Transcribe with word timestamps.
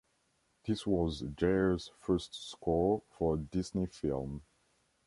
This 0.65 0.87
was 0.87 1.21
Jarre's 1.21 1.91
first 1.99 2.33
score 2.33 3.03
for 3.11 3.35
a 3.35 3.37
Disney 3.37 3.85
film. 3.85 4.41